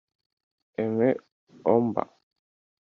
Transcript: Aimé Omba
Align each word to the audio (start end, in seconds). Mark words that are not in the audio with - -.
Aimé 0.81 1.09
Omba 1.73 2.03